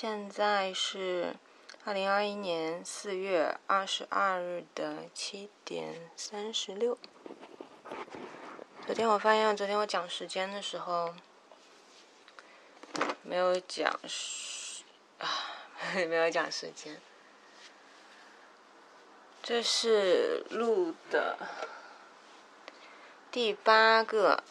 [0.00, 1.34] 现在是
[1.84, 6.96] 二零二一年四月二十二日的七点三十六。
[8.86, 11.16] 昨天我发现，昨天我讲时间的时候
[13.24, 14.84] 没有讲时
[15.18, 15.26] 啊，
[16.06, 17.00] 没有讲时间。
[19.42, 21.36] 这是录的
[23.32, 24.44] 第八个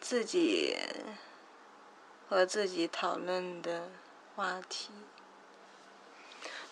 [0.00, 0.78] 自己。
[2.28, 3.88] 和自己讨论的
[4.36, 4.90] 话题，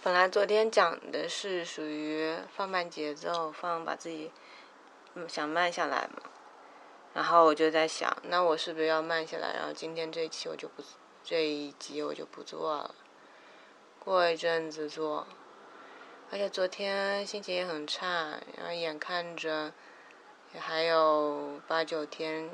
[0.03, 4.31] 本来昨天讲的是属于放慢节奏，放把自己
[5.15, 6.29] 嗯想慢下来嘛。
[7.15, 9.55] 然后我就在想，那我是不是要慢下来？
[9.55, 10.83] 然后今天这一期我就不
[11.25, 12.95] 这一集我就不做了，
[13.99, 15.27] 过一阵子做。
[16.31, 19.73] 而且昨天心情也很差，然后眼看着
[20.53, 22.51] 也还有八九天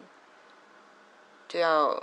[1.48, 2.00] 就要。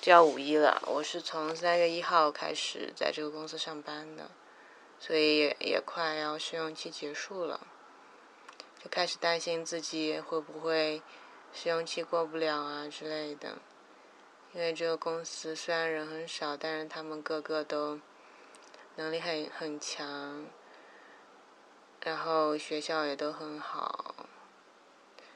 [0.00, 4.30] 就要五一了，我是从三月一号开始在这个公司上班的，
[5.00, 7.66] 所以也快要试用期结束了，
[8.82, 11.02] 就开始担心自己会不会
[11.52, 13.58] 试用期过不了啊之类的。
[14.54, 18.00] 因为这个公司虽然人很少，但是他们个个都
[18.94, 20.46] 能力很很强，
[22.04, 24.14] 然后学校也都很好，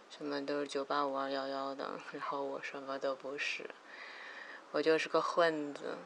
[0.08, 3.68] 什么都是九八五二幺幺的，然后我什么都不是。
[4.72, 5.98] 我就是个混子，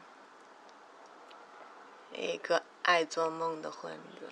[2.11, 4.27] 一个爱做梦的混子。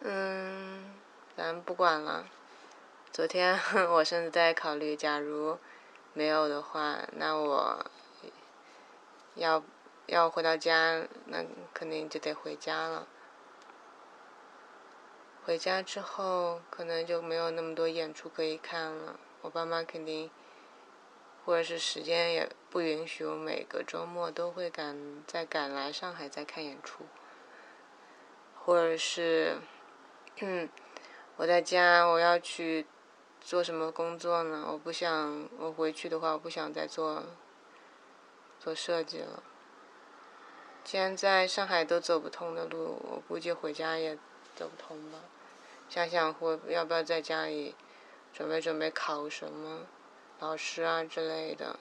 [0.00, 0.94] 嗯，
[1.36, 2.26] 咱不管了。
[3.12, 3.60] 昨天
[3.92, 5.58] 我甚至在考虑，假如
[6.14, 7.84] 没有的话，那我
[9.34, 9.62] 要
[10.06, 13.06] 要回到家，那肯定就得回家了。
[15.44, 19.20] 回家之后，可能就没有那么多演出可以看了。
[19.42, 20.30] 我爸妈肯定。
[21.44, 27.04] 或者是时间也不允许，我每个周末都会赶再赶来上海再看演出，
[28.58, 29.58] 或者是，
[30.40, 30.68] 嗯，
[31.36, 32.86] 我在家我要去
[33.40, 34.68] 做什么工作呢？
[34.70, 37.24] 我不想我回去的话，我不想再做
[38.58, 39.42] 做设计了。
[40.84, 44.16] 既然在上海都走不通的路，我估计回家也
[44.54, 45.18] 走不通吧。
[45.88, 47.74] 想想会要不要在家里
[48.32, 49.86] 准备准备考什么？
[50.40, 51.78] 老师啊之类的，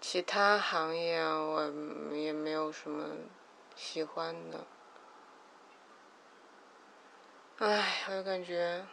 [0.00, 1.70] 其他行业我
[2.14, 3.16] 也没有什么
[3.76, 4.66] 喜欢的。
[7.58, 8.86] 唉，我就感觉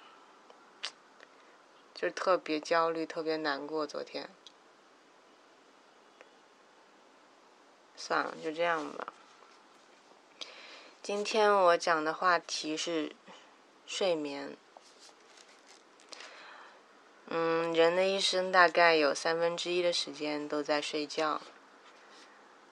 [1.93, 3.87] 就特别焦虑，特别难过。
[3.87, 4.29] 昨天，
[7.95, 9.13] 算了，就这样吧。
[11.01, 13.15] 今天我讲的话题是
[13.85, 14.57] 睡眠。
[17.27, 21.41] 嗯，人的一生大概有三分之一的时间都在睡觉，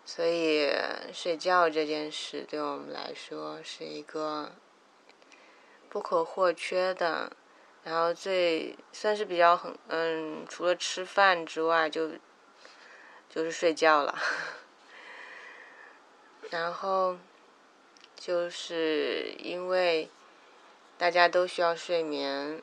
[0.06, 0.72] 所以
[1.12, 4.52] 睡觉这件事对我们来说是一个
[5.90, 7.36] 不可或缺的，
[7.84, 12.12] 然后最算是比较很嗯，除了吃饭之外，就
[13.28, 14.16] 就是睡觉了，
[16.52, 17.18] 然后
[18.16, 20.10] 就是因为
[20.96, 22.62] 大家都需要睡眠。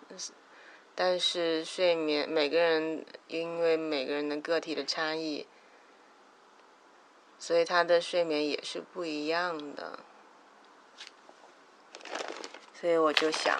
[0.94, 5.46] 但是睡眠，每个人因为每个人的个体的差异，
[7.38, 10.00] 所以他的睡眠也是不一样的。
[12.74, 13.58] 所以我就想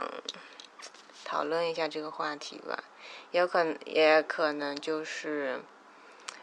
[1.24, 2.84] 讨论一下这个话题吧，
[3.30, 5.60] 有可能也可能就是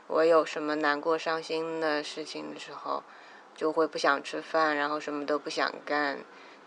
[0.07, 3.03] 我有什么难过、伤心的事情的时候，
[3.55, 6.19] 就会不想吃饭，然后什么都不想干，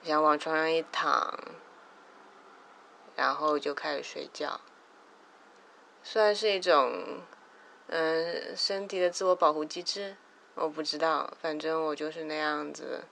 [0.02, 1.38] 想往床上一躺。
[3.20, 4.62] 然后就开始睡觉，
[6.02, 7.20] 算是一种，
[7.88, 10.16] 嗯，身体的自我保护机制，
[10.54, 13.04] 我不知道，反正我就是那样子，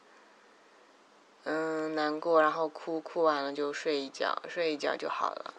[1.44, 5.52] 嗯，难过，然后哭，哭完了就睡一觉，睡一觉就好了。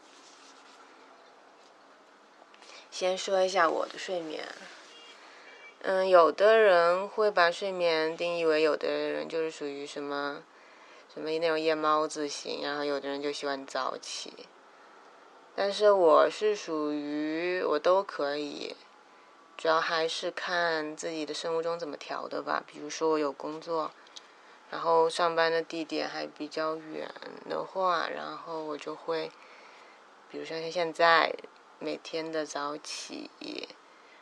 [2.90, 4.48] 先说一下我的睡眠，
[5.84, 10.42] 嗯，有的人会把睡眠定义为，有的人就是属于什么。
[11.12, 14.32] 什么那种夜猫子型，然后有的人就喜欢早起，
[15.56, 18.76] 但是我是属于我都可以，
[19.58, 22.64] 主要还是看自己的生物钟怎么调的吧。
[22.66, 23.92] 比如说我有工作，
[24.70, 27.12] 然后上班的地点还比较远
[27.50, 29.32] 的话，然后我就会，
[30.30, 31.34] 比如说像现在
[31.80, 33.32] 每天的早起，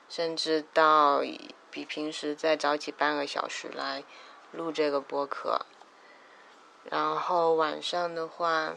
[0.07, 1.21] 甚至到
[1.69, 4.05] 比平时再早起半个小时来
[4.53, 5.65] 录这个播客。
[6.89, 8.75] 然后晚上的话，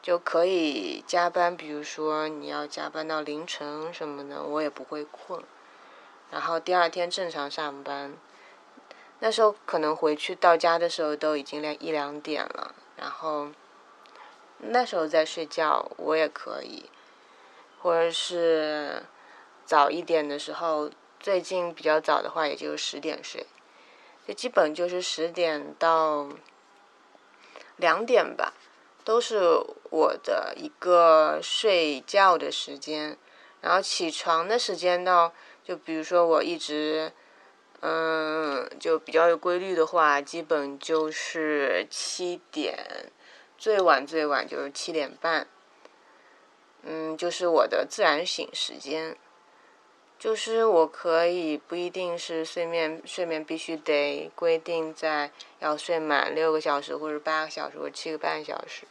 [0.00, 5.42] 就可以加班，比如说你要加班到凌晨什么的，我也不会困。
[6.30, 8.14] 然后第二天正常上班。
[9.20, 13.48] 那时候可能回去到家的时候都已经两一两点了，然后
[14.58, 16.88] 那时候在睡觉我也可以，
[17.80, 19.02] 或者是
[19.64, 20.88] 早一点的时候，
[21.18, 23.44] 最近比较早的话也就十点睡，
[24.24, 26.28] 就基本就是十点到
[27.78, 28.52] 两点吧，
[29.02, 29.60] 都是
[29.90, 33.16] 我的一个睡觉的时间，
[33.60, 35.32] 然后起床的时间呢，
[35.64, 37.12] 就比如说我一直。
[37.80, 42.76] 嗯，就比较有规律的话，基本就是七点，
[43.56, 45.46] 最晚最晚就是七点半。
[46.82, 49.16] 嗯，就是我的自然醒时间。
[50.18, 55.30] 就是我可以不一定是睡眠，睡眠必须得规定在
[55.60, 58.84] 要睡满六个小时或者八个小时或者七个半小时。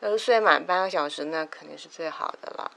[0.00, 2.70] 要是睡满八个小时，那肯定是最好的了。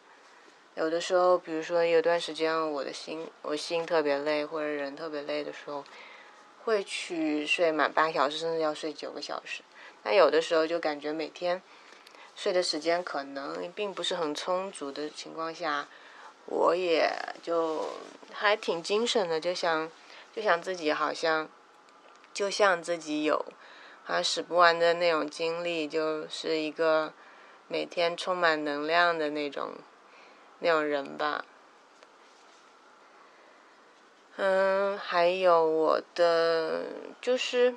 [0.76, 5.84] 有的时候，比如说有段时间我的心我心特别累或者人特别累的时候，
[6.64, 9.64] 会去睡满八小时，甚至要睡九个小时。
[10.04, 11.62] 那有的时候就感觉每天
[12.36, 15.88] 睡的时间可能并不是很充足的情况下，
[16.46, 17.12] 我也
[17.42, 17.90] 就
[18.34, 19.90] 还挺精神的，就想
[20.34, 21.50] 就想自己好像
[22.34, 23.38] 就像自己有
[24.04, 27.14] 好像使不完的那种精力，就是一个
[27.68, 29.74] 每天充满能量的那种。
[30.60, 31.44] 那种人吧，
[34.38, 36.86] 嗯，还有我的
[37.20, 37.76] 就是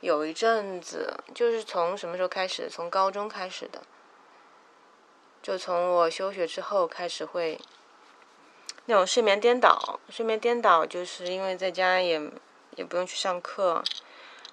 [0.00, 2.68] 有一阵子，就是从什么时候开始？
[2.68, 3.84] 从高中开始的，
[5.40, 7.60] 就从我休学之后开始会
[8.86, 10.00] 那种睡眠颠倒。
[10.08, 12.20] 睡眠颠倒就是因为在家也
[12.74, 13.84] 也不用去上课，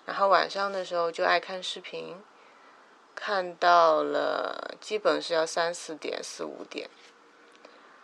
[0.06, 2.22] 然后晚上的时候就爱看视频，
[3.16, 6.90] 看到了基本是要三四点、四五点。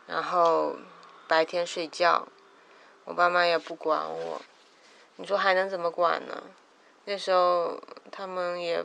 [0.07, 0.75] 然后
[1.27, 2.27] 白天睡觉，
[3.05, 4.41] 我爸妈也不管我，
[5.17, 6.43] 你说还能怎么管呢？
[7.05, 7.79] 那时候
[8.11, 8.83] 他们也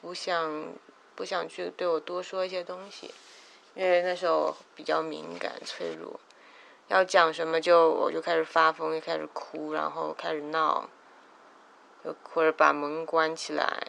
[0.00, 0.72] 不想
[1.14, 3.12] 不想去对我多说一些东西，
[3.74, 6.18] 因为那时候比较敏感脆弱，
[6.88, 10.88] 要讲什么就我就开始发疯，就开始哭，然后开始闹，
[12.04, 13.82] 就或者把门关起来，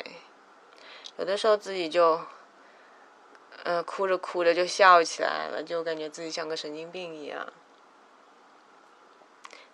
[1.18, 2.22] 有的时候自己就。
[3.66, 7.48] 嗯，哭着哭着就笑起来了，就感觉自己像个神经病一样。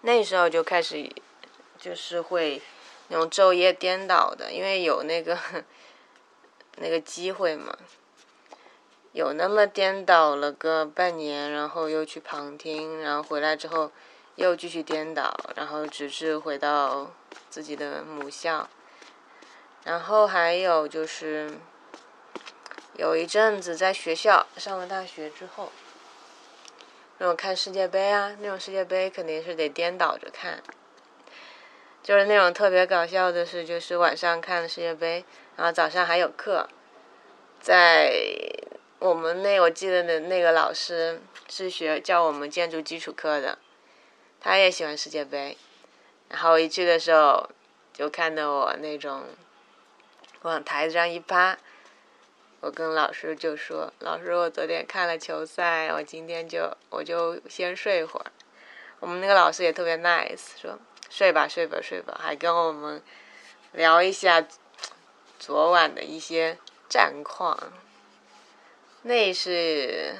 [0.01, 1.11] 那时候就开始，
[1.75, 2.61] 就是会
[3.07, 5.35] 那种昼夜颠倒的，因为有那个
[6.77, 7.75] 那个机会嘛。
[9.11, 13.91] 有那么颠倒了个半年，然后又去旁听，然后回来之后
[14.35, 17.11] 又继续颠倒，然后直至回到
[17.49, 18.69] 自己的母校。
[19.83, 21.59] 然后还有就是。
[22.95, 25.71] 有一阵子在学校上了大学之后，
[27.17, 30.61] 那种看世界杯啊，那种世界杯肯定是得颠倒着看。
[32.03, 35.23] 就是那种特别搞笑的事，就是晚上看世界杯，
[35.55, 36.67] 然后早上还有课。
[37.61, 38.11] 在
[38.99, 43.57] 我们那，我记得的那个老师是学教我们建筑基础课的，
[44.41, 45.57] 他也喜欢世界杯。
[46.27, 47.49] 然后一去的时候，
[47.93, 49.23] 就看到我那种
[50.41, 51.57] 往台子上一趴。
[52.59, 58.25] 我跟老师就说：“老师，我昨天看了球赛，我今天就我就先睡会儿。”
[58.99, 60.77] 我们那个老师也特别 nice，说
[61.09, 63.01] ：“睡吧，睡吧，睡吧。”还跟我们
[63.71, 64.45] 聊一下
[65.39, 66.57] 昨晚的一些
[66.89, 67.71] 战况。
[69.03, 70.15] 那是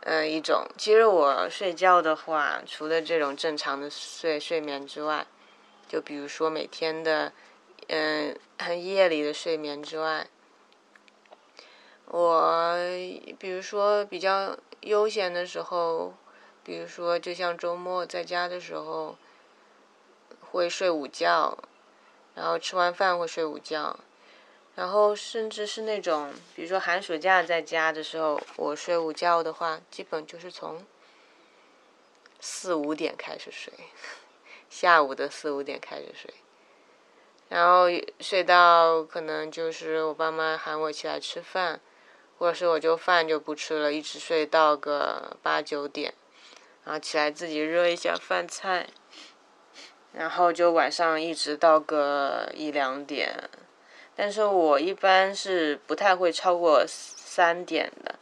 [0.00, 5.26] 嗯一种，其实我睡觉的话，除了这种正常的睡睡眠之外，
[5.86, 7.32] 就比如说每天的
[7.88, 8.36] 嗯
[8.82, 10.26] 夜里的睡眠之外。
[12.06, 12.74] 我
[13.38, 16.14] 比如说比较悠闲的时候，
[16.64, 19.16] 比如说就像周末在家的时候，
[20.40, 21.56] 会睡午觉，
[22.34, 23.98] 然后吃完饭会睡午觉，
[24.74, 30.84] 然后甚至是那种比如说寒暑假在家的时候，我睡午觉的话，基本就是从
[32.40, 33.72] 四五点开始睡，
[34.70, 36.32] 下午的四五点开始睡，
[37.48, 37.86] 然后
[38.20, 41.80] 睡到可能就是我爸妈喊我起来吃饭。
[42.38, 46.12] 或者是我就饭就不吃了，一直睡到个八九点，
[46.82, 48.88] 然后起来自己热一下饭菜，
[50.12, 53.48] 然后就晚上一直到个一两点，
[54.14, 58.16] 但是我一般是不太会超过三点的，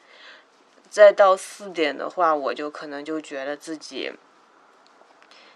[0.88, 4.12] 再到四点的话，我就可能就觉得自己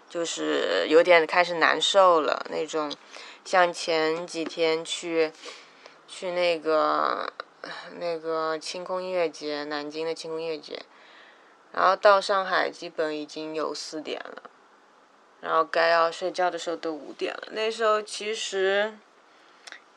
[0.09, 2.93] 就是有点开始难受了那种，
[3.43, 5.31] 像前几天去
[6.07, 7.31] 去那个。
[7.97, 10.83] 那个清空音乐节，南京的清空音乐节，
[11.71, 14.43] 然后到上海基本已经有四点了，
[15.41, 17.47] 然后该要睡觉的时候都五点了。
[17.53, 18.93] 那时候其实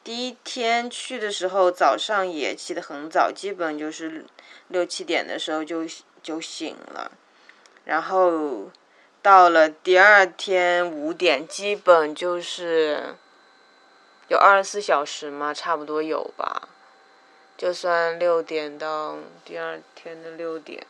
[0.03, 4.25] 第一天去的时候，早上也起得很早，基本就是
[4.69, 5.85] 六七点的时候就
[6.23, 7.13] 就醒了。
[7.85, 8.71] 然后
[9.21, 13.15] 到了第二天五点，基本就是
[14.29, 16.69] 有二十四小时嘛，差不多有吧。
[17.57, 20.87] 就算六点到第二天的六点。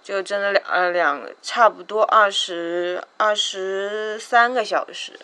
[0.00, 5.18] 就真的两呃两差不多二十二十三个小时，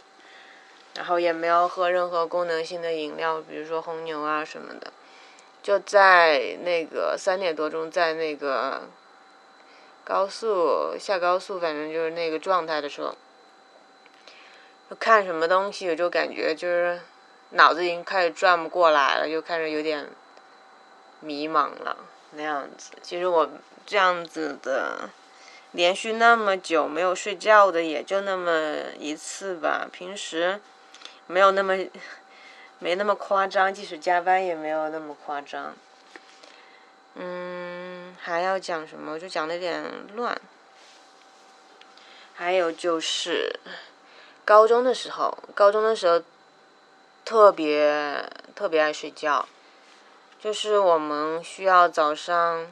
[0.94, 4.92] 然后也没有喝任何功能性的饮料，比如说红牛啊什么的，
[5.62, 8.88] 就在那个三点多钟，在那个
[10.04, 13.14] 高速下高速，反正就是那个状态的时候，
[14.98, 17.00] 看什么东西，我就感觉就是
[17.50, 20.08] 脑子已经开始转不过来了，就开始有点
[21.20, 21.96] 迷茫了
[22.32, 22.92] 那样子。
[23.02, 23.48] 其实我。
[23.86, 25.10] 这样子的，
[25.72, 29.86] 连续那么久没有睡觉的也就那么一次吧。
[29.92, 30.58] 平时
[31.26, 31.76] 没有那么
[32.78, 35.74] 没那么夸张，即使加班也没有那么夸张。
[37.14, 39.18] 嗯，还要讲什么？
[39.18, 40.40] 就讲的有点乱。
[42.34, 43.58] 还有就是
[44.44, 46.22] 高中的时候，高中的时候
[47.24, 49.48] 特别特别爱睡觉，
[50.40, 52.66] 就是我们需要早上。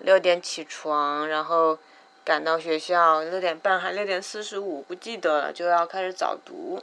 [0.00, 1.76] 六点起床，然后
[2.24, 6.80] 赶到学校，六点半还六点四十五，不记得了，就要开始早读。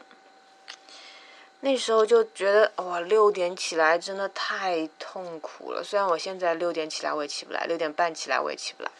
[1.65, 5.83] 那时候就觉得哇，六点起来真的太痛苦了。
[5.83, 8.91] 虽然我现在六点起来我也起不来，六点半起来我也起不来，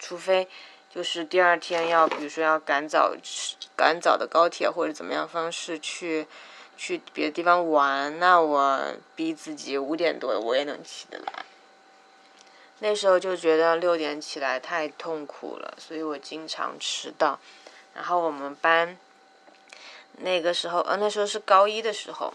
[0.00, 0.48] 除非
[0.92, 3.14] 就是第二天要，比如说要赶早
[3.76, 6.26] 赶早的高铁或者怎么样方式去
[6.76, 11.44] 去别的地方玩，那我逼自己五点多我也能起得来。
[12.80, 17.38] 那时候就觉得六点起来太痛苦了，所以我经常迟到。
[17.94, 18.98] 然后我们班
[20.20, 22.32] 那个时候，呃，那时候是高一的时候，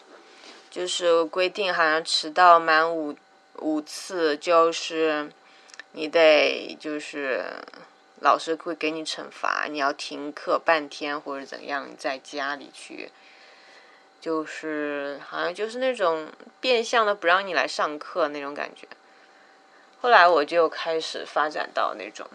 [0.70, 3.16] 就是规定好像迟到满五
[3.60, 5.32] 五次，就是
[5.92, 7.46] 你得就是
[8.22, 13.12] 老师会给你惩罚，你要停课半天或者怎样，在家里去，
[14.20, 18.88] 就是好像就是那种变相的不让你来上课那种感觉。
[20.02, 22.28] 后来我就开始发展到那种，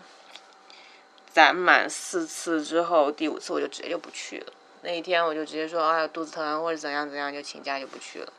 [1.30, 4.52] 攒满四次之后，第五次我就直接就不去了。
[4.82, 8.32] 那一天我就直接说，哎，肚子疼或者怎样怎样，就请假就不去了。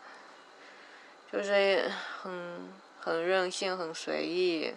[1.31, 1.91] 就是
[2.21, 2.69] 很
[2.99, 4.73] 很任性，很随意，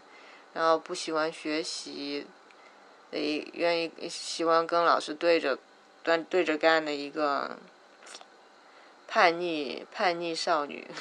[0.53, 2.27] 然后不喜欢学习，
[3.13, 5.59] 诶，愿意喜欢跟老师对着，
[6.03, 7.57] 对对着干的一个
[9.07, 10.87] 叛逆叛逆少女。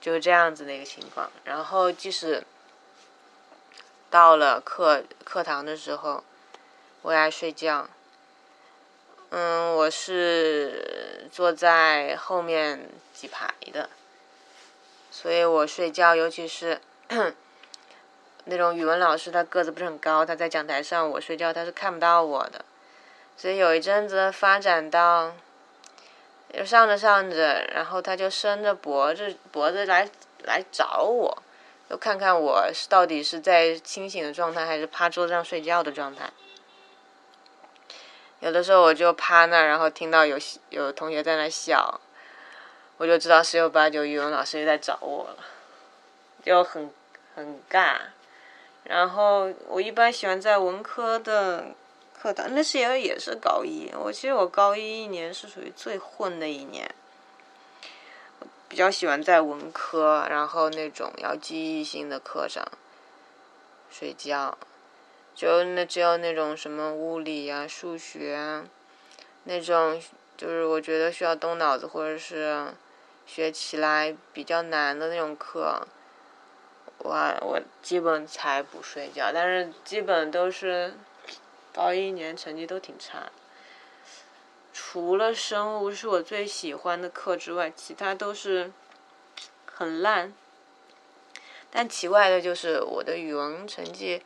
[0.00, 2.44] 就这样子的一个情况，然后即使
[4.08, 6.22] 到了课课堂的时候，
[7.02, 7.88] 我也爱睡觉。
[9.38, 13.90] 嗯，我是坐在后面几排的，
[15.10, 16.80] 所以我睡觉，尤其是
[18.46, 22.64] 那种语文老师，他个子不是很高，他在讲台上，我睡觉他是看不到我的，
[23.36, 25.34] 所以有一阵子发展到。
[26.54, 30.08] 就上着上着，然后他就伸着脖子脖子来
[30.44, 31.42] 来找我，
[31.90, 36.30] 就看看我是到底是在清醒的状态，还是趴桌子上睡觉的状态。
[38.40, 40.36] 有的时候我就趴那儿，然后听到有
[40.70, 42.00] 有同学在那笑，
[42.96, 45.44] 我就知道十有八九语文老师又在找我了，
[46.44, 46.90] 就很
[47.34, 47.96] 很尬。
[48.84, 51.66] 然后我一般喜欢在文科的。
[52.18, 56.92] 课堂那是也也是高一，我其实我高一一年是属于最混的一年，
[58.68, 62.66] 比较喜欢在文科，然后那种要记忆性的课上
[63.90, 64.56] 睡觉，
[65.36, 68.64] 就那只有那种什么物理啊、数学啊，
[69.44, 70.02] 那种
[70.36, 72.66] 就是我觉得需要动脑子或者是
[73.24, 75.86] 学起来比较难的那种课，
[76.98, 77.10] 我
[77.42, 80.94] 我基本才不睡觉，但是基本都是。
[81.74, 83.30] 高一年成绩都挺差，
[84.72, 88.72] 除了生物是我最喜欢的课之外，其他都是
[89.66, 90.32] 很烂。
[91.70, 94.22] 但奇怪的就是我的语文成绩，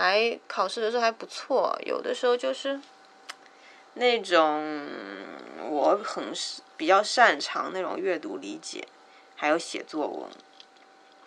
[0.00, 2.80] 还考试的时候还不错，有的时候就是
[3.94, 4.86] 那种
[5.68, 6.32] 我很
[6.76, 8.86] 比较擅长那种阅读理解，
[9.34, 10.30] 还有写作文。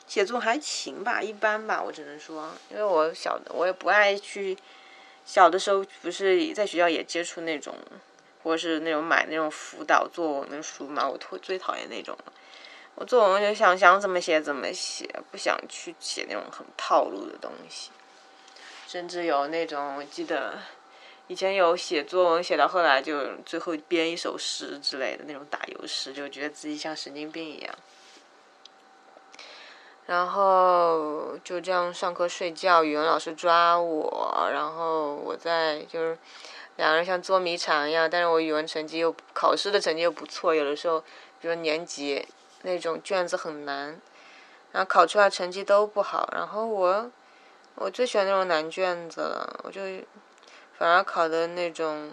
[0.07, 4.57] 写作还行吧，一般吧，我只能说，因为我小的我也不爱去，
[5.25, 7.75] 小的时候不是在学校也接触那种，
[8.41, 12.31] 或者是那种买那种辅导作文的书嘛，我最最讨厌那种了。
[12.95, 17.91] 我作文就想想怎么写怎么写，不想去写那种很套路的东西。
[18.91, 20.59] 甚至有那种我记得
[21.27, 27.73] 以前有写作文写到后来就最后编一首诗之类的那种打油诗，就觉得自己像神经病一样。
[30.07, 36.17] 然后就这样上课睡觉，语文老师抓我，然后我在就是
[36.75, 40.99] 两个人像捉迷藏一样，但是我语文成绩又考试的成绩又不错，有的时候
[41.39, 42.27] 比如年级
[42.63, 43.97] 那种卷子很难，
[44.73, 47.09] 然后考出来成绩都不好，然后我
[47.75, 49.81] 我最喜欢那种难卷子了，我就
[50.77, 52.11] 反而考的那种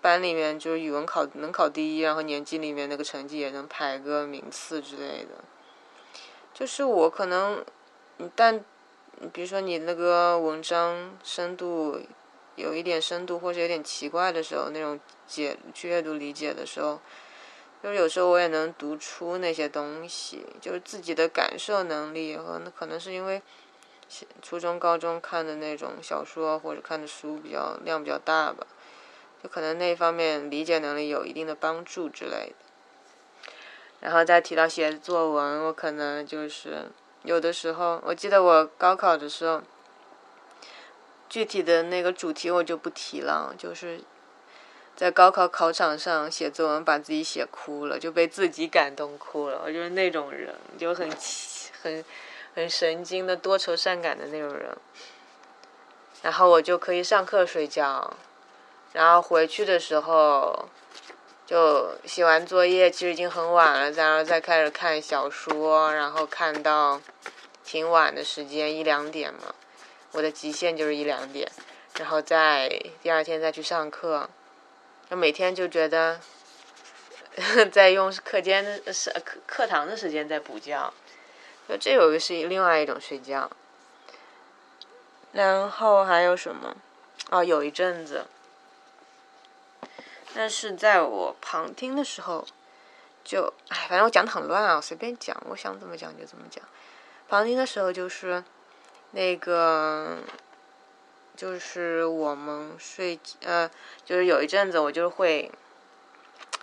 [0.00, 5.44] 班里面就是语文考能考第一，然后年级里面那个成绩也能排个名次之类的。
[6.52, 7.64] 就是我可能，
[8.34, 8.64] 但，
[9.32, 12.00] 比如说你那个文章深度
[12.56, 17.00] 有一点深度或者有点奇怪的时候，那种解去阅读理解的时候，
[17.82, 23.40] 就是有时候我也能读出那些东西，就是自己的感受能力和那可能是因为
[24.42, 28.66] 初中高中看的那种小说或者看的书比较量比较大吧，
[29.42, 32.54] 就可能那方面理解能力有一定的帮助之类的。
[34.00, 36.90] 然后再提到写作文，我可能就是
[37.22, 39.62] 有的时候，我记得我高考的时候，
[41.28, 44.00] 具体的那个主题我就不提了，就是
[44.96, 49.62] 在高考考场上写作文，把自己写哭了，就被自己感动哭了。
[49.64, 51.08] 我就是那种人，就很
[51.82, 52.04] 很
[52.54, 54.76] 很神经的多愁善感的那种人。
[56.22, 58.16] 然后我就可以上课睡觉，
[58.92, 60.68] 然后回去的时候。
[61.46, 67.00] 就写完作业，其实已经很晚了，然后再开始看小说，然后看到
[67.64, 69.52] 挺晚的时间，一两点嘛。
[70.12, 71.50] 我的极限就是一两点，
[71.98, 72.68] 然后再
[73.02, 74.30] 第二天再去上课。
[75.08, 76.20] 那每天就觉得
[77.72, 78.92] 在用课间的
[79.24, 80.94] 课课堂的时间在补觉，
[81.78, 83.50] 这有一个是另外一种睡觉。
[85.32, 86.76] 然后还有什么？
[87.30, 88.26] 哦，有一阵子。
[90.34, 92.44] 但是在我旁听的时候，
[93.24, 96.64] 就哎，反正我讲的很乱啊，随便讲，我想怎么讲就怎么讲。
[97.28, 98.42] 旁听的时候就是
[99.12, 100.18] 那个，
[101.36, 103.70] 就是我们睡呃，
[104.04, 105.50] 就是有一阵子我就会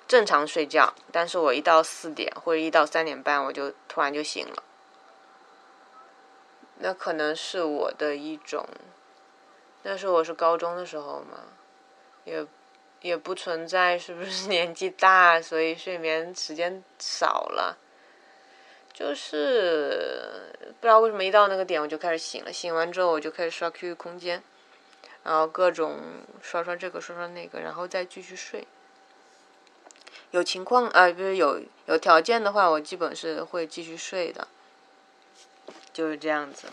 [0.07, 4.63] 正常睡觉，但是我一到四点或者一到三点半，我就突然就醒了。
[6.79, 8.67] 那可能是我的一种，
[9.83, 11.39] 那是我是高中的时候嘛，
[12.25, 12.45] 也。
[13.01, 17.77] 也不存在是不是 年纪大，所以睡眠时间少了。
[18.91, 24.41] 就是不知道为什么一到那个点我就开始醒了，醒完之后我就开始刷 QQ 空间，
[25.23, 25.99] 然后各种
[26.41, 28.65] 刷刷这个刷刷那个，然后再继续睡。
[30.31, 34.47] 有情况啊，不是有有条件的话，我基本是会继续睡的，
[35.97, 36.67] 就是这样子。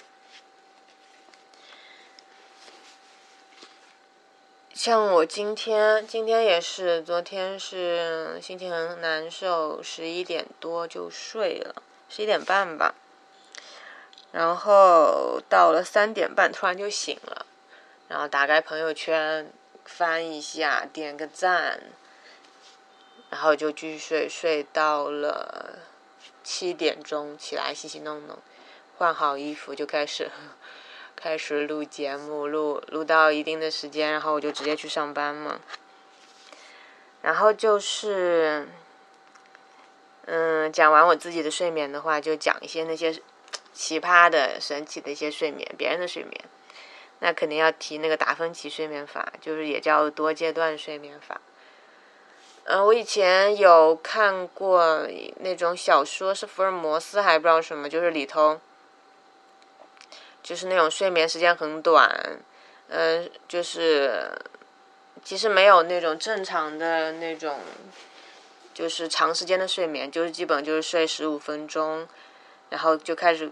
[4.75, 12.95] 像我今天，今天也是，昨天是心情很难受，十一点多就睡了，十一点半吧。
[14.31, 17.47] 然后到了三点半，突然就醒了，
[18.09, 19.51] 然后打开朋友圈
[19.87, 21.81] 翻一下，点个赞，
[23.31, 25.79] 然后就继续睡，睡到了
[26.43, 28.39] 七点钟起来洗洗弄弄，
[28.97, 30.31] 换好衣服就开始。
[31.17, 35.59] 开始录节目，录录到一定的时间，然后我就直接去上班嘛。
[37.23, 38.69] 然后就是，
[40.27, 43.15] 嗯，讲完我自己的睡眠的话，就讲一些那些
[43.73, 46.45] 奇葩的、神奇的一些睡眠，别人的睡眠。
[47.21, 51.41] 那肯定要提那个达芬奇睡眠法，就是也叫多阶段睡眠法。
[52.65, 58.61] 嗯，我以前有看过那种小说，是福尔摩斯还不知道什么，就是里头。
[60.45, 62.39] 就是那种睡眠时间很短，
[62.89, 64.31] 嗯，就是
[65.25, 67.61] 其实没有那种正常的那种，
[68.75, 72.07] 就是长时间的睡眠，就是基本就是睡十五分钟，
[72.69, 73.51] 然后就开始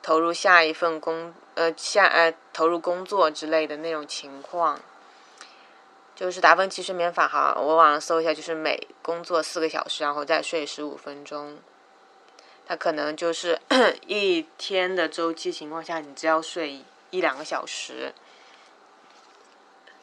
[0.00, 4.80] 投入下一份工，呃，下呃投入工作之类的那种情况。
[6.14, 11.58] 就是达芬奇睡眠法哈，我网上搜一下，就是每工作四个小时，然后再睡十五分钟。
[12.68, 13.58] 他可能就是
[14.06, 18.12] 一天的周期情况下，你只要睡一两个小时，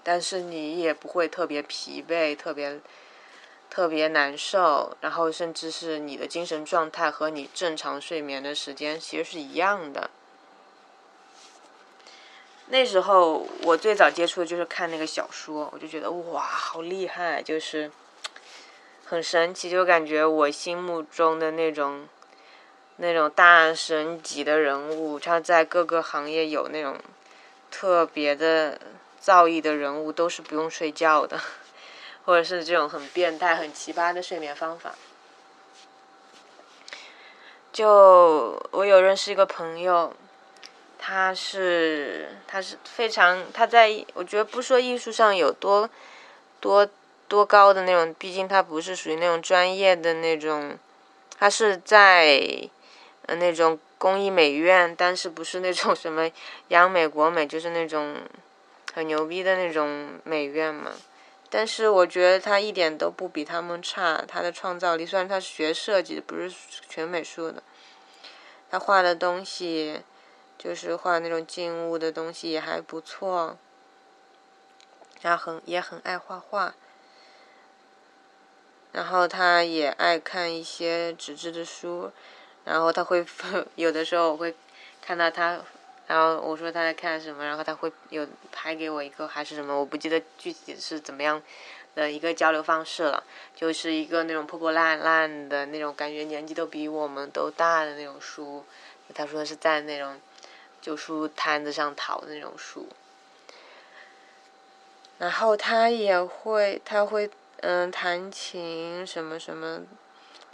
[0.01, 2.81] 但是你也不会特别疲惫、特别
[3.69, 10.09] 特别难受，然后甚至是你的精神状态和你正常睡眠的时间其实是一样的。
[12.69, 17.91] 那时候我最早接触的就是看那个小说，我就觉得哇，好厉害，就是
[19.05, 22.07] 很神奇，就感觉我心目中的那种。
[22.97, 26.97] 那种大神级的人物，他在各个行业有那种
[27.69, 28.79] 特别的
[29.19, 31.39] 造诣的人物都是不用睡觉的，
[32.25, 34.95] 或者是这种很变态、很奇葩的睡眠方法。
[37.73, 40.13] 就我有认识一个朋友，
[40.97, 45.89] 他是他是非常他在我觉得不说艺术上有多
[46.61, 46.87] 多
[47.27, 50.79] 多高的那种，毕竟他不是属于那种专业的那种，
[51.37, 52.69] 他是在
[53.27, 56.29] 呃那种工艺美院，但是不是那种什么
[56.69, 58.17] 央美国美，就是那种
[58.93, 60.91] 很牛逼的那种美院嘛。
[61.49, 66.51] 但是我觉得他一点都不比他们差，他的创造力虽然他是学设计的，不是
[66.89, 67.63] 学美术的，
[68.69, 70.01] 他画的东西
[70.57, 73.57] 就是画那种静物的东西也还不错，
[75.21, 76.73] 他很也很爱画画，
[78.91, 82.11] 然后他也爱看一些纸质的书，
[82.65, 83.25] 然后他会
[83.75, 84.53] 有的时候我会
[85.01, 85.59] 看到他。
[86.07, 91.41] 然后我说他在看什么，然后他会有拍给我一个还是什么，我不记得具体是怎么样
[91.95, 93.23] 的一个交流方式了，
[93.55, 98.63] 就是一个那种破破烂烂的那种感觉，年纪都比我们都大的那种书。
[99.15, 100.21] 他说是在那种
[100.79, 102.87] 旧书摊子上淘的那种书。
[105.17, 107.27] 然后他也会，他会
[107.61, 109.81] 嗯弹琴什么什么，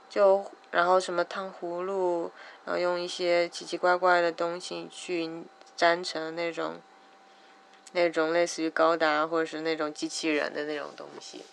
[0.10, 2.32] 就然后什么糖葫芦。
[2.64, 5.28] 然后用一些奇奇怪怪的东西去
[5.78, 6.80] 粘成那种，
[7.94, 11.44] 那种类似于高达或者是那种机器人的那种东西，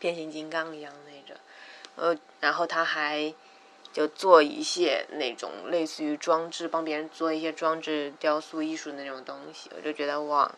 [0.00, 1.40] 变形金刚一样那种。
[1.94, 3.32] 呃，然后他还
[3.92, 9.70] 就做一些那种类似于装置，帮别人做一些装置雕塑艺术那种东西。
[9.76, 10.52] 我就觉得哇，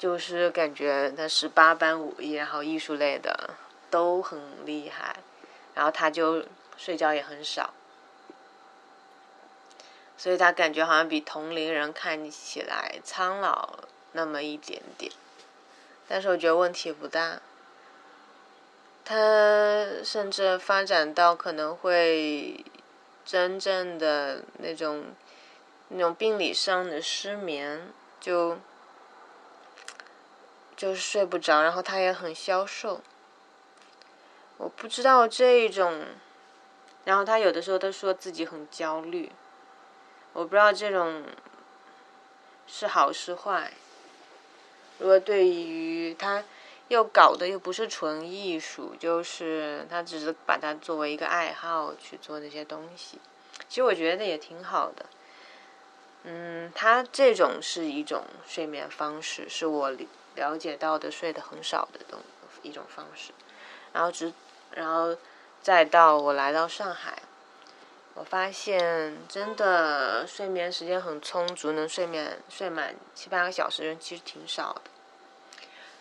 [0.00, 3.50] 就是感觉他十八般武艺，然后艺术类的
[3.88, 5.20] 都很厉害。
[5.74, 6.44] 然后他就
[6.76, 7.74] 睡觉也很少。
[10.16, 13.78] 所以他感觉好像比同龄人看起来苍老
[14.12, 15.10] 那么一点点，
[16.06, 17.40] 但是我觉得问题不大。
[19.02, 19.14] 他
[20.04, 22.64] 甚至发展到可能会
[23.24, 25.06] 真正的那种
[25.88, 28.58] 那种病理上的失眠，就
[30.76, 33.00] 就是睡不着，然后他也很消瘦。
[34.60, 36.04] 我不知道这种，
[37.06, 39.32] 然后他有的时候他说自己很焦虑。
[40.34, 41.24] 我不知道这种
[42.66, 43.72] 是好是坏。
[44.98, 46.44] 如果对于他
[46.88, 53.18] 又搞的又不是纯艺术，就是他只是把它作为一个爱好去做那些东西，
[53.66, 55.06] 其实我觉得也挺好的。
[56.24, 59.90] 嗯，他这种是一种睡眠方式，是我
[60.34, 62.20] 了解到的睡得很少的东
[62.62, 63.32] 一种方式。
[63.92, 64.32] 然后直，
[64.72, 65.16] 然后
[65.62, 67.22] 再到我来到上海。
[68.14, 74.82] 我发现，真的睡眠时间很充足，能睡眠睡满七八个小时的人其实挺少的。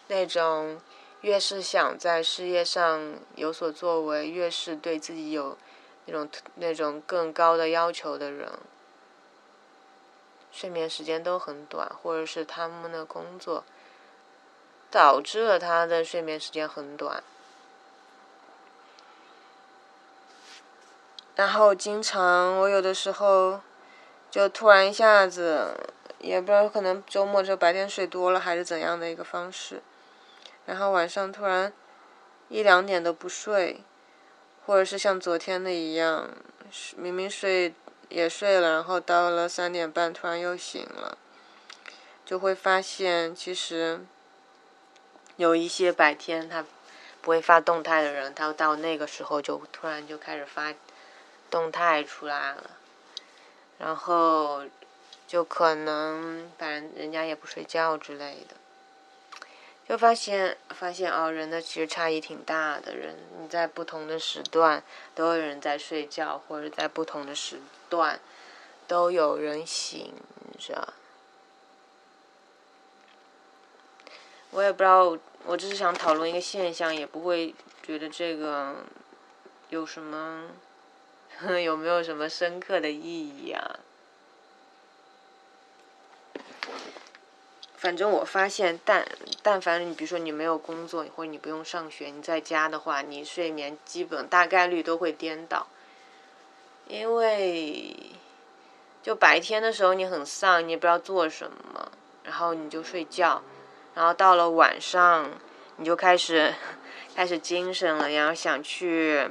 [0.07, 0.81] 那种
[1.21, 5.57] 越是想在事业上有所作为，越是对自己有
[6.05, 8.51] 那种那种更高的要求的人，
[10.51, 13.63] 睡眠时间都很短，或者是他们的工作
[14.89, 17.23] 导致了他的睡眠时间很短。
[21.39, 23.61] 然后经常，我有的时候
[24.29, 25.73] 就突然一下子，
[26.19, 29.81] 也不知道可能周末就白天睡多了还是怎样的一个方式，
[30.65, 31.71] 然后晚上突然
[32.49, 33.81] 一两点都不睡，
[34.65, 36.29] 或者是像昨天的一样，
[36.97, 37.73] 明明睡
[38.09, 41.17] 也睡了，然后到了三点半突然又醒了，
[42.25, 44.01] 就会发现其实
[45.37, 46.65] 有一些白天他
[47.21, 50.73] 不会发动态的人，他到那个时候就突然就开始发。
[51.49, 52.71] 动态出来了，
[53.77, 54.63] 然后
[55.27, 58.55] 就可能反正人家也不睡觉之类的，
[59.87, 62.95] 就发现发现哦，人的其实差异挺大的。
[62.95, 64.83] 人你在不同的时段
[65.15, 67.59] 都有人在睡觉，或者在不同的时
[67.89, 68.19] 段
[68.87, 70.13] 都有人醒
[70.57, 70.93] 着。
[74.51, 78.77] 我也不知道，我只是想讨论一个现象，也不会觉得这个
[79.69, 80.45] 有什么。
[81.63, 83.79] 有没有什么深刻的意义啊？
[87.77, 89.07] 反正我发现，但
[89.41, 95.67] 但凡你比如说你没有工作，或者你不用上学，你在家的话，你睡眠基本大概率都会颠倒。
[96.87, 97.95] 因为
[99.01, 101.89] 就白天的时候你很丧，你也不知道做什么，
[102.23, 103.41] 然后你就睡觉，
[103.93, 105.29] 然后到了晚上
[105.77, 106.53] 你就开始
[107.15, 109.29] 开始精神了，然后想去。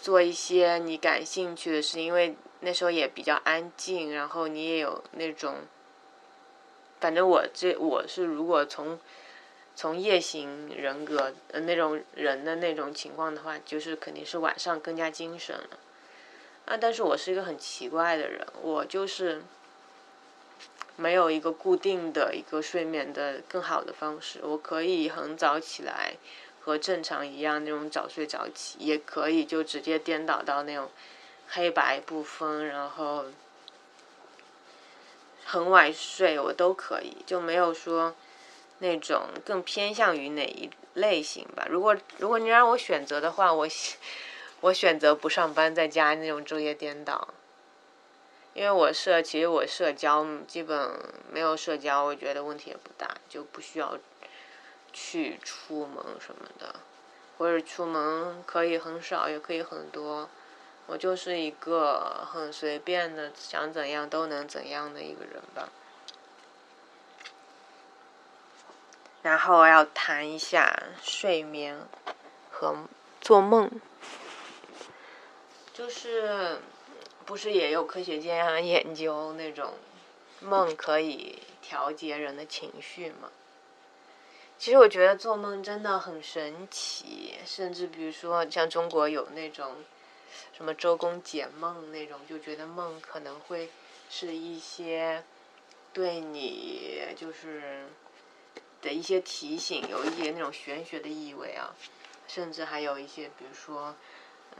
[0.00, 5.56] 做一些你感兴趣的事，因为那时候也比较安静，然后你也有那种
[7.00, 8.98] 反正我这我是如果从
[9.76, 15.78] 从夜行人格那种人的那种情况的话，就是肯定是晚上更加精神了。
[16.66, 19.40] 啊，但是我是一个很奇怪的人，我就是
[20.96, 24.40] 没有一个固定的一个睡眠的更好的方式。
[24.42, 26.14] 我可以很早起来，
[26.68, 30.90] 和正常一样那种早睡早起，也可以就直接颠倒到那种
[31.48, 33.24] 黑白不分，然后
[35.44, 38.14] 很晚睡，我都可以，就没有说
[38.80, 41.66] 那种更偏向于哪一类型吧。
[41.70, 43.66] 如果如果你让我选择的话，我。
[44.60, 47.28] 我选择不上班，在家那种昼夜颠倒，
[48.54, 50.90] 因为我社其实我社交基本
[51.30, 53.96] 没有社交，我觉得问题也不大，就不需要
[54.92, 56.74] 去出门什么的，
[57.36, 60.28] 或者出门可以很少，也可以很多，
[60.86, 65.68] 我就是一个很随便的，想怎样都能怎样的一个人吧。
[69.22, 71.80] 然后要谈一下睡眠
[72.50, 72.84] 和
[73.20, 73.70] 做梦。
[75.72, 76.58] 就是，
[77.24, 79.74] 不是也有科学家研究那种
[80.40, 83.30] 梦可以调节人的情绪吗？
[84.58, 89.76] 其实我觉得做梦真的很神奇，甚至比如说像中国有那种
[90.52, 93.70] 什么周公解梦那种，就觉得梦可能会
[94.10, 95.22] 是一些
[95.92, 97.86] 对你就是
[98.82, 101.72] 的一些提醒，有一些那种玄学的意味啊，
[102.26, 103.94] 甚至还有一些比如说。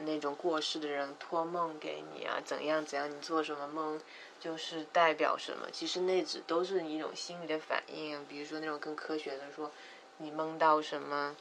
[0.02, 3.10] 那种过世的人托梦给你啊，怎样怎样？
[3.10, 4.00] 你做什么梦，
[4.40, 5.68] 就是代表什么？
[5.72, 8.24] 其实那只都是一种心理的反应。
[8.26, 9.70] 比如说那种更科学的说，
[10.18, 11.36] 你梦到什么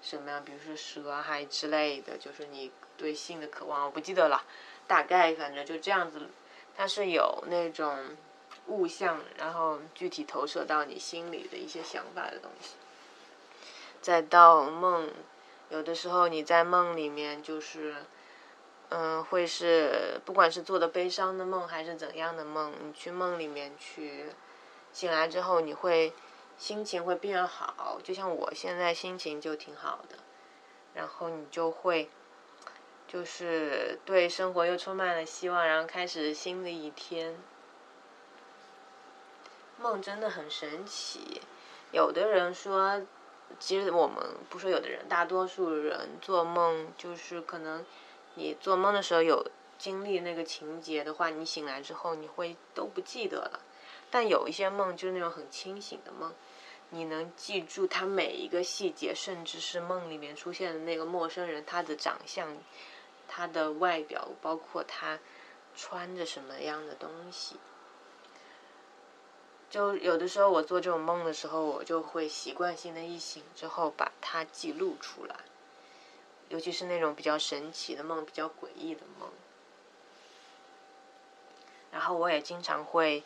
[0.00, 0.42] 什么呀？
[0.44, 3.84] 比如说蛇还之类的，就是你对性的渴望。
[3.84, 4.44] 我不记得了，
[4.86, 6.28] 大概反正就这样子。
[6.74, 8.16] 它是有那种
[8.68, 12.76] 物象，然后具体投射到你心里的一些想法的东西，
[14.00, 15.10] 再到梦。
[15.68, 17.94] 有的时候你在梦里面就是，
[18.94, 24.26] 嗯，会是不管是做的悲伤的梦还是怎样的梦，你去梦里面去，
[24.92, 26.12] 醒来之后你会
[26.58, 30.18] 心情会变好，就像我现在心情就挺好的，
[30.92, 32.10] 然后你就会，
[33.08, 37.34] 就是对生活又充满了希望，然后开始新的一天。
[39.78, 41.40] 梦真的很神奇，
[41.92, 43.00] 有的人说。
[43.60, 44.16] 其实我们
[44.48, 47.84] 不说有的人，大多数人做梦就是可能，
[48.34, 53.60] 你做梦的时候有经历那个情节的话，你醒来之后你会都不记得了。
[54.10, 56.32] 但有一些梦就是那种很清醒的梦，
[56.90, 62.56] 你能记住他每一个细节，甚至是梦里面出现的那个陌生人他的长相、
[63.26, 65.18] 他的外表，包括他
[65.74, 67.56] 穿着什么样的东西。
[69.70, 75.36] 就有的时候我做这种梦的时候，我就会习惯性的一醒之后把它记录出来，
[76.52, 79.30] 尤其是那种比较神奇的梦、比较诡异的梦。
[81.90, 83.22] 然后我也经常会，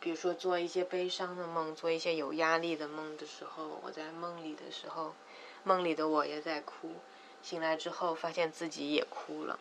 [0.00, 5.14] 比如说做一些悲伤的梦、做一些有压力的梦的时候，我在梦里的时候，
[5.64, 6.96] 梦里的我也在哭，
[7.42, 9.58] 醒来之后发现自己也哭了。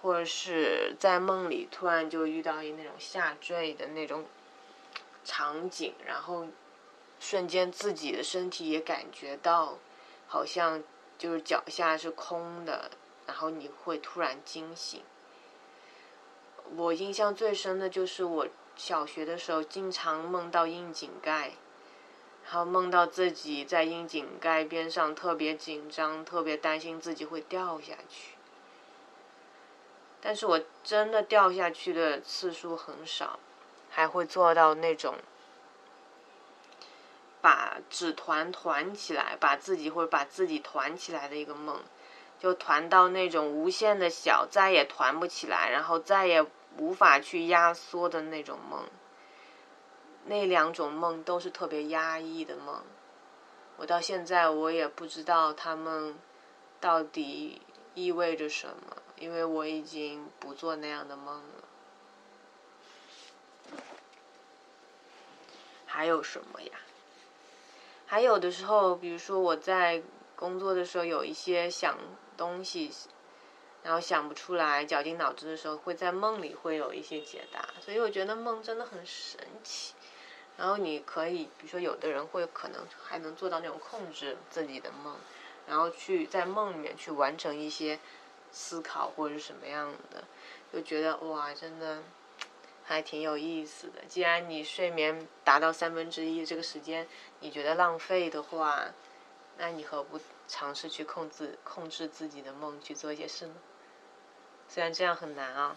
[0.00, 4.24] 或者是在梦里突然就遇到一那种下坠的那种
[5.24, 6.46] 场景，然后
[7.18, 9.76] 瞬间自己的身体也感觉到
[10.28, 10.84] 好像
[11.18, 12.90] 就是脚下是空的，
[13.26, 15.02] 然后你会突然惊醒。
[16.76, 21.52] 我印象最深的就是我小学的时候经常梦到窨井盖，
[22.44, 28.34] 然后梦到自己在窨井盖边上特别紧张，特别担心自己会掉下去。
[30.20, 33.38] 但是我真的掉下去的次数很少，
[33.88, 35.14] 还会做到那种
[37.40, 41.80] 把纸团团起来，把自己或者把自己团起来的一个梦，
[42.38, 46.44] 就团到那种无限的小，再也团不起来，然后再也
[46.76, 48.84] 无法去压缩的那种梦。
[50.26, 52.82] 那两种梦都是特别压抑的梦，
[53.76, 56.16] 我到现在我也不知道他们
[56.80, 57.62] 到底
[57.94, 58.96] 意味着什么。
[59.20, 61.64] 因为我已经不做那样的梦了。
[65.86, 66.70] 还有什么呀？
[68.08, 70.02] 还有的时候，比如说我在
[70.34, 71.96] 工作的时候，有一些想
[72.38, 72.90] 东西，
[73.82, 77.68] 然后想不出来，绞尽脑汁的时候，会在梦里会有一些解答。
[77.80, 79.94] 所以我觉得梦真的很神奇。
[80.56, 85.14] 然后你可以，比如说有的人会可能还能做到那种控制自己的梦，
[85.68, 88.00] 然后去在梦里面去完成一些。
[88.50, 90.24] 思考或者是什么样的，
[90.72, 92.02] 就觉得哇，真的
[92.88, 94.02] 还挺有意思的。
[94.08, 97.06] 既然你睡眠达到三分之一这个时间，
[97.40, 98.86] 你觉得浪费的话，
[99.58, 103.54] 那你何不尝试去控制控制自己的梦，去做一些事呢？
[104.68, 105.76] 虽然这样很难啊。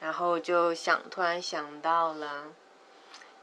[0.00, 2.44] 然后就想，突然想到了，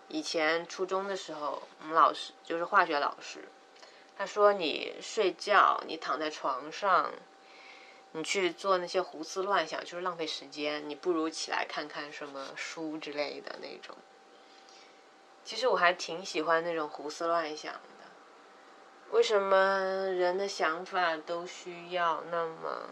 [0.08, 3.48] 以前初中的时候，我们老师就是化学老师，
[4.18, 7.12] 他说你睡觉，你躺在床上，
[8.18, 13.94] 你去做那些胡思乱想，就是浪费时间，你不如起来看看什么书之类的那种。
[15.44, 17.80] 其实我还挺喜欢那种胡思乱想的。
[19.12, 22.90] 为什么人的想法都需要那么？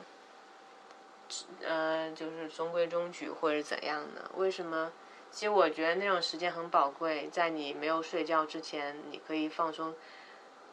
[1.64, 4.30] 呃，就是中规中矩或者怎样呢？
[4.36, 4.92] 为什么？
[5.32, 9.96] 其实我觉得那种时间很宝贵，在你没有睡觉之前，你可以放松、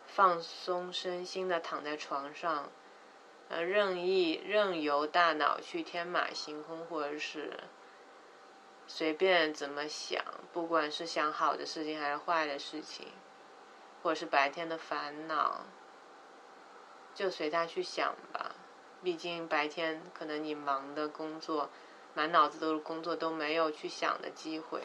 [0.09, 2.69] 放松身心的躺在床上，
[3.51, 7.59] 呃，任意任由大脑去天马行空，或者是
[8.87, 13.09] 随便怎么想，不管是想好的事情还是坏的事情，
[14.05, 15.67] 或者是白天的烦恼，
[17.13, 18.55] 就随他去想吧。
[19.03, 21.71] 毕竟白天可能你忙的工作，
[22.15, 24.83] 满脑子都是工作，都没有去想的机会。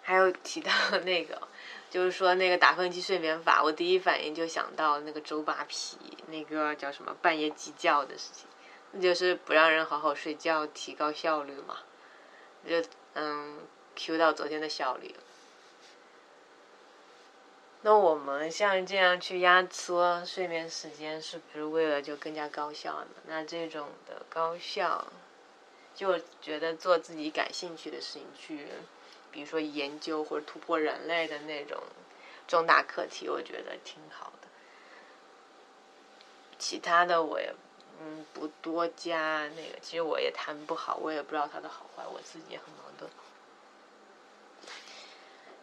[0.00, 0.72] 还有提到
[1.04, 1.46] 那个，
[1.90, 5.98] 就是说那个打飞机睡眠法，我第一反应就想到那个周扒皮，
[6.28, 8.46] 那个叫什么半夜鸡叫的事情，
[8.92, 11.78] 那就是不让人好好睡觉，提高效率嘛。
[12.66, 12.82] 就
[13.14, 13.58] 嗯
[13.96, 15.14] ，Q 到昨天的效率。
[17.82, 23.06] 那我们像这样去压缩睡眠时间，是不是为了就更加高效呢？
[23.26, 25.06] 那这种的高效，
[25.94, 28.66] 就觉得做自己感兴趣的事情去，
[29.30, 31.82] 比如说研究或者突破人类的那种
[32.48, 34.48] 重大课题，我觉得挺好的。
[36.58, 37.54] 其他的我也
[38.00, 43.10] 嗯不多加那个，其实我也谈不好，我也不知道它的好坏，我自己也很矛盾。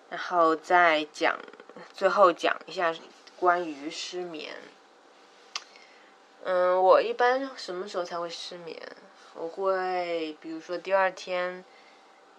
[0.10, 1.38] 然后再讲。
[1.93, 2.91] 最后讲一下
[3.39, 4.56] 关于失眠。
[6.43, 8.82] 嗯，我一般什么时候才会失眠？
[9.36, 11.63] 我会比如说第二天，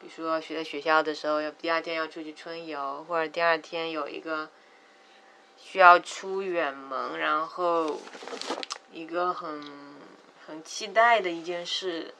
[0.00, 4.48] 比如说学在学校的时候，要第二天要出去春游，或者第二天有一个
[5.56, 8.00] 需要出远门，然后
[8.92, 9.62] 一个很
[10.46, 12.14] 很期待的一件事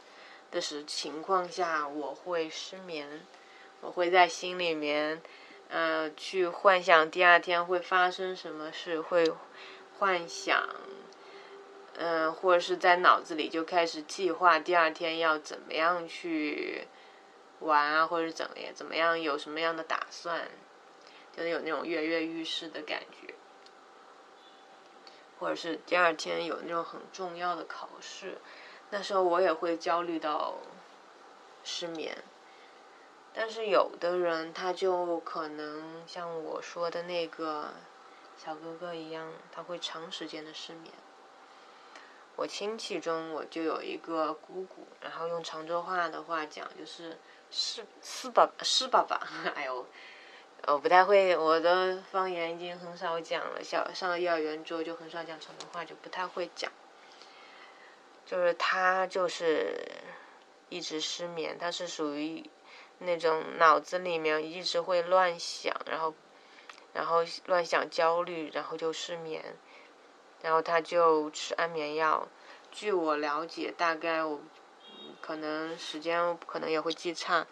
[0.50, 3.26] 的时情况下，我会失眠。
[3.80, 5.20] 我会在心里面。
[5.70, 9.30] 呃，去幻想第二天会发生什么事，会
[9.98, 10.66] 幻想，
[11.98, 16.88] 嗯，或者是在脑子里就开始计划第二天要怎么样去
[17.60, 20.48] 玩啊，或者怎么样，怎么样，有什么样的打算，
[21.36, 23.34] 就是有那种跃跃欲试的感觉，
[25.38, 28.38] 或者是第二天有那种很重要的考试，
[28.90, 30.56] 那时候我也会焦虑到
[31.64, 32.16] 失眠。
[33.34, 37.72] 但是有的人他就可能像我说的那个
[38.36, 40.92] 小哥哥一样，他会长时间的失眠。
[42.34, 47.18] 我亲戚中我就有一个姑姑，然后用常州话的话讲就是
[47.50, 49.20] “是是爸是爸爸”，
[49.54, 49.86] 哎呦，
[50.66, 53.62] 我不太会，我的方言已经很少讲了。
[53.62, 56.70] 小上了幼儿园之后就很少讲成都话，就不太会讲。
[58.26, 59.90] 就是他就是
[60.68, 62.48] 一直失眠，他是属于。
[63.00, 66.12] 那种脑子里面一直会乱想，然后，
[66.92, 69.54] 然后乱想焦虑，然后就失眠，
[70.42, 72.26] 然后他就吃安眠药。
[72.72, 74.40] 据我了解，大概我
[75.20, 77.46] 可能时间可能也会记差，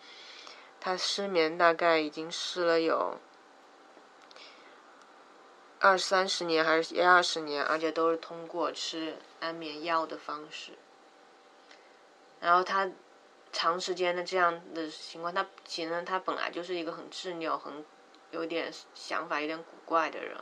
[0.80, 3.18] 他失眠大概已经试了有
[5.80, 10.72] 二三十年还是一二十年，而且都是通过吃安眠药的方式，
[12.40, 12.90] 然后他。
[13.52, 17.82] 长时间的这样的情况，他其实他本来就是一个很执拗、很
[18.30, 20.36] 有点想法、有点古怪的人。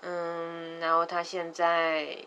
[0.00, 2.18] 嗯，然后他现在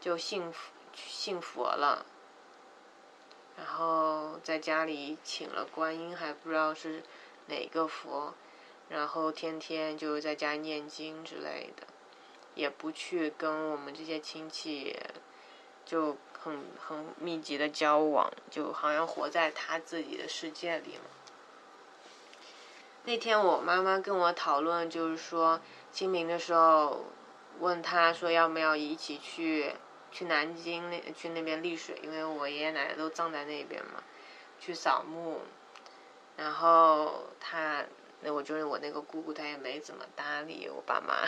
[0.00, 2.04] 就幸福信佛了，
[3.56, 7.02] 然后在家里请了观音，还不知道是
[7.46, 8.34] 哪个佛，
[8.88, 11.86] 然后天天就在家念经之类的，
[12.54, 14.96] 也不去跟我们这些亲戚
[15.84, 16.16] 就。
[16.42, 21.02] 很很密集的交往，就好像活在他自己的世界里了。
[23.04, 25.60] 那天我妈妈跟我讨论，就是说
[25.92, 27.04] 清明的时候，
[27.58, 29.74] 问他说要不要一起去
[30.10, 34.02] 去南京那去那边丽水，因为我爷爷奶奶都葬在那边嘛，
[34.58, 35.40] 去扫墓。
[36.36, 37.84] 然后他，
[38.20, 41.26] 那我就是我那个姑姑，她也没怎么搭理我爸妈，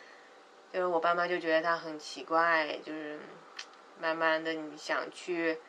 [0.72, 3.18] 就是我爸妈就觉得他很奇怪，就是。
[4.00, 5.60] 慢慢的你想去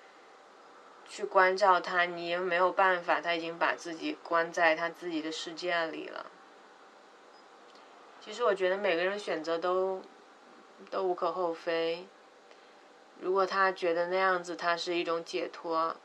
[1.08, 6.26] 去关照他，你也没有办法，他已经把自己关在他自己的世界里了。
[8.20, 10.02] 其实我觉得每个人选择都
[10.90, 12.08] 都无可厚非。
[13.20, 15.96] 如果他觉得那样子他是一种解脱，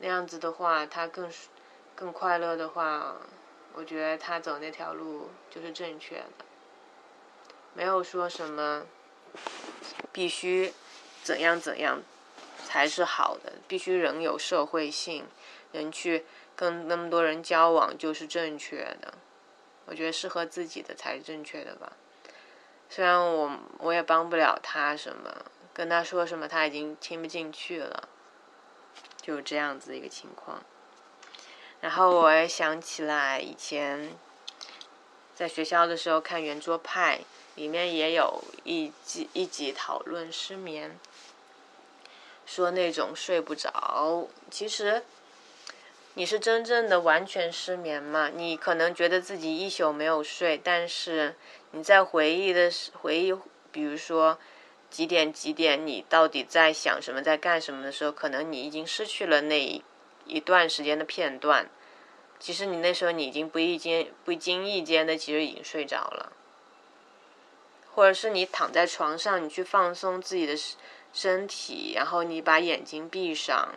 [0.00, 1.30] 那样子的话他更
[1.94, 3.16] 更快乐的话，
[3.74, 6.44] 我觉得他走那条路就是正确的。
[7.74, 8.86] 没有说什么
[10.12, 10.72] 必须
[11.22, 12.02] 怎样怎样
[12.64, 15.26] 才是好的，必须人有社会性，
[15.72, 19.14] 人去跟那么多人交往就是正确的。
[19.86, 21.92] 我觉得适合自己的才是正确的吧。
[22.88, 25.44] 虽然我我也帮不了他什么，
[25.74, 28.08] 跟他说什么他已经听不进去了，
[29.20, 30.62] 就这样子一个情况。
[31.82, 34.16] 然后我也想起来以前
[35.34, 37.20] 在学校的时候看圆桌派。
[37.56, 40.98] 里面也有一集一集讨论失眠，
[42.44, 45.04] 说那种睡不着，其实
[46.14, 48.28] 你是真正的完全失眠吗？
[48.34, 51.36] 你可能觉得自己一宿没有睡，但是
[51.70, 52.68] 你在回忆的
[53.00, 53.32] 回忆，
[53.70, 54.36] 比如说
[54.94, 59.82] 几点几点，你到底在想什么，在干什么的时候，可能你已经失去了那一
[60.24, 61.68] 一段时间的片段。
[62.38, 66.32] 其实你那时候你已经不意间不经意间的，其实已经睡着了。
[67.92, 70.54] 或者是你躺在床上，你去放松自己的
[71.12, 73.74] 身体，然后你把眼睛闭上，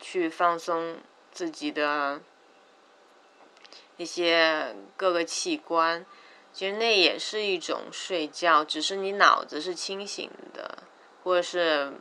[0.00, 0.98] 去放松
[1.32, 2.20] 自己的
[3.96, 6.06] 一些各个器官，
[6.52, 10.82] 其实那也是一种睡觉，只是你脑子是清醒的，
[11.24, 11.92] 或者是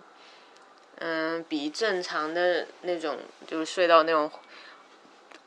[0.97, 4.29] 嗯，比正常的那种就是睡到那种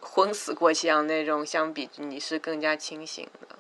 [0.00, 3.58] 昏死过去一样那种相比，你是更加清醒的。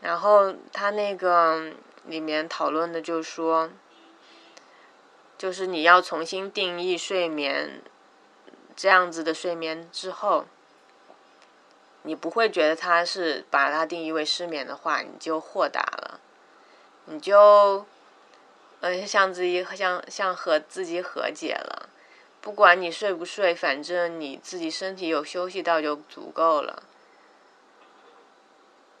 [0.00, 1.72] 然后他那个
[2.06, 3.70] 里面讨论的就是说，
[5.38, 7.82] 就是你要重新定义睡眠，
[8.74, 10.46] 这样子的睡眠之后，
[12.02, 16.20] 你不会觉得他是把它定义为失眠的话，你就豁达了，
[17.04, 17.84] 你就，
[18.80, 21.88] 嗯，像自己像像和自己和解了，
[22.40, 26.82] 不管你睡不睡，反正你自己身体有休息到就足够了。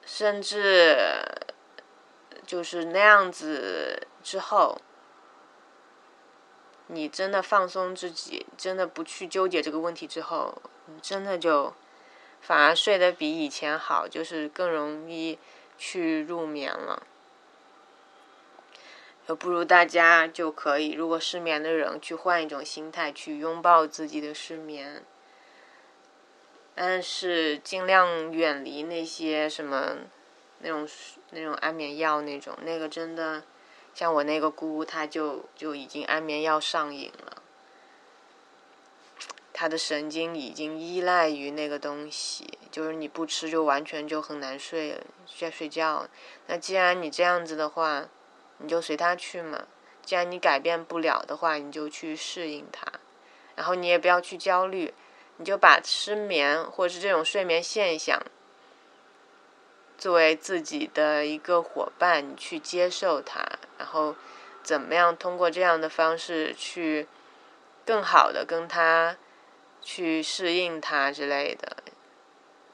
[0.04, 1.22] 甚至
[2.44, 4.78] 就是那样子之后，
[6.88, 11.72] 你真的放松自己，真的不去纠结这个问题之后，你真的就
[12.40, 15.38] 反而睡得比以前好，就是更容易
[15.78, 17.04] 去入眠了。
[19.38, 25.04] 不如大家就可以，如果失眠的人去换一种心态，去拥抱自己的失眠。
[26.74, 29.98] 但是尽量远离那些什么
[30.58, 30.88] 那种
[31.30, 33.44] 那种安眠药那种，那个真的
[33.94, 37.39] 像我那个姑，她就就已经安眠药上瘾了，
[39.60, 46.08] 他的神经已经依赖于那个东西，就是你不吃就完全就很难睡睡睡觉。
[46.46, 48.08] 那既然你这样子的话，
[48.56, 49.66] 你就随他去嘛。
[50.02, 52.90] 既然你改变不了的话，你就去适应它，
[53.54, 54.94] 然后你也不要去焦虑。
[55.36, 58.18] 你就把失眠或者是这种睡眠现象
[59.98, 63.44] 作为自己的一个伙伴，你去接受它，
[63.76, 64.16] 然后
[64.62, 67.06] 怎么样通过这样的方式去
[67.84, 69.18] 更好的跟他
[69.92, 71.78] 去适应它之类的，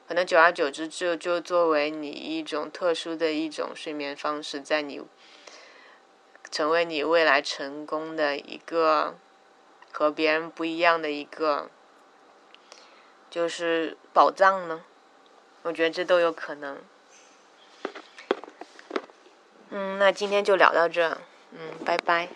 [0.07, 5.01] 可能久而久之就就作为你一种特殊的一种睡眠方式，在你
[6.51, 9.17] 成为你未来成功的一个
[9.91, 11.71] 和别人不一样的一个。
[13.31, 14.83] 就是宝藏呢，
[15.63, 16.77] 我觉得这都有可能。
[19.71, 21.17] 嗯，那今天就聊到这，
[21.49, 22.29] 嗯，拜拜。